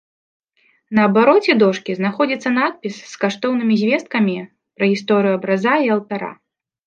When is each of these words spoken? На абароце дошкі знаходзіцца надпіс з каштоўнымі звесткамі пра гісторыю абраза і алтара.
На 0.99 1.03
абароце 1.09 1.53
дошкі 1.63 1.91
знаходзіцца 1.99 2.49
надпіс 2.55 2.95
з 3.11 3.21
каштоўнымі 3.25 3.75
звесткамі 3.81 4.37
пра 4.79 4.85
гісторыю 4.95 5.33
абраза 5.41 5.73
і 5.89 5.93
алтара. 5.97 6.31